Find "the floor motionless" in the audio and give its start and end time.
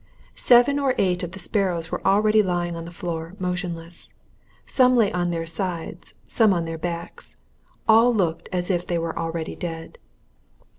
2.85-4.09